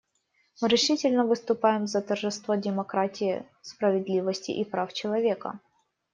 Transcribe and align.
Мы 0.59 0.67
решительно 0.67 1.23
выступаем 1.25 1.85
за 1.85 2.01
тожество 2.01 2.57
демократии, 2.57 3.45
справедливости 3.61 4.49
и 4.49 4.65
прав 4.65 4.91
человека. 4.93 5.59